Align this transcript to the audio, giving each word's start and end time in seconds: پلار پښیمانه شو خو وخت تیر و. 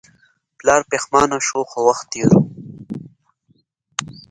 پلار 0.57 0.81
پښیمانه 0.89 1.37
شو 1.47 1.59
خو 1.69 1.79
وخت 1.87 2.05
تیر 2.11 2.27
و. 2.35 2.39